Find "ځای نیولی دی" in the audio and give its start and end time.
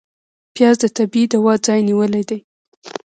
1.65-2.39